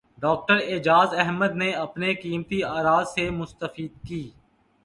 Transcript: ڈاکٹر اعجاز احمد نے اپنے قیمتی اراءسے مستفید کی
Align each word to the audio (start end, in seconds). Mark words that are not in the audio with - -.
ڈاکٹر 0.21 0.57
اعجاز 0.67 1.13
احمد 1.15 1.55
نے 1.55 1.71
اپنے 1.75 2.13
قیمتی 2.15 2.63
اراءسے 2.65 3.29
مستفید 3.31 3.93
کی 4.07 4.23